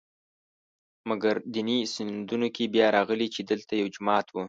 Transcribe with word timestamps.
مګر 1.09 1.35
دیني 1.53 1.77
سندونو 1.93 2.47
کې 2.55 2.71
بیا 2.73 2.87
راغلي 2.97 3.27
چې 3.35 3.41
دلته 3.49 3.73
یو 3.81 3.87
جومات 3.95 4.25
و. 4.29 4.35